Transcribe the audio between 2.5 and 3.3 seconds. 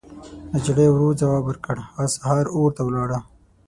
اور ته ولاړه.